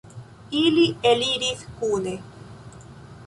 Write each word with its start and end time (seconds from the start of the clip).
Ili 0.61 0.85
eliris 1.09 1.61
kune. 1.81 2.15